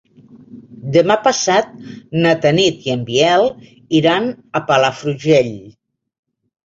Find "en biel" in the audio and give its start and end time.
2.95-3.47